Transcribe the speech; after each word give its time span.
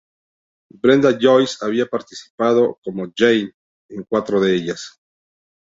Brenda 0.81 1.15
Joyce 1.21 1.59
había 1.63 1.85
participado 1.85 2.79
como 2.83 3.13
"Jane" 3.15 3.53
en 3.87 4.03
cuatro 4.09 4.41
de 4.41 4.55
ellas. 4.55 4.99